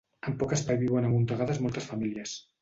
En 0.29 0.37
poc 0.43 0.55
espai 0.55 0.79
viuen 0.83 1.07
amuntegades 1.09 1.61
moltes 1.67 1.91
famílies. 1.93 2.35